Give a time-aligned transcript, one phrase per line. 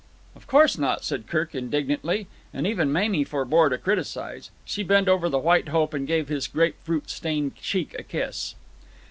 [0.35, 4.49] "Of course not," said Kirk indignantly, and even Mamie forbore to criticize.
[4.65, 8.55] She bent over the White Hope and gave his grapefruit stained cheek a kiss.